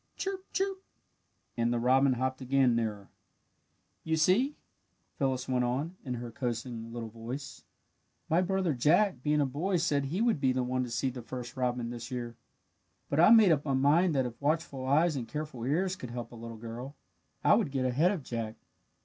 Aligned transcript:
"Chirp! 0.17 0.51
Chirp!" 0.51 0.81
and 1.55 1.71
the 1.71 1.77
robin 1.77 2.13
hopped 2.13 2.41
again 2.41 2.75
nearer. 2.75 3.11
"You 4.03 4.17
see," 4.17 4.55
Phyllis 5.19 5.47
went 5.47 5.63
on, 5.63 5.95
in 6.03 6.15
her 6.15 6.31
coaxing 6.31 6.91
little 6.91 7.09
voice, 7.09 7.65
"my 8.27 8.41
brother 8.41 8.73
Jack, 8.73 9.21
being 9.21 9.39
a 9.41 9.45
boy, 9.45 9.77
said 9.77 10.05
he 10.05 10.19
would 10.19 10.39
be 10.41 10.53
the 10.53 10.63
one 10.63 10.83
to 10.83 10.89
see 10.89 11.11
the 11.11 11.21
first 11.21 11.55
robin 11.55 11.91
this 11.91 12.09
year. 12.09 12.35
"But 13.11 13.19
I 13.19 13.29
made 13.29 13.51
up 13.51 13.63
my 13.63 13.75
mind 13.75 14.15
that 14.15 14.25
if 14.25 14.41
watchful 14.41 14.87
eyes 14.87 15.15
and 15.15 15.27
careful 15.27 15.63
ears 15.65 15.95
could 15.95 16.09
help 16.09 16.31
a 16.31 16.35
little 16.35 16.57
girl, 16.57 16.95
I 17.43 17.53
would 17.53 17.69
get 17.69 17.85
ahead 17.85 18.09
of 18.09 18.23
Jack. 18.23 18.55